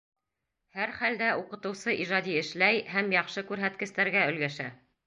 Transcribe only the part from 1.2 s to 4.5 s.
уҡытыусы ижади эшләй һәм яҡшы күрһәткестәргә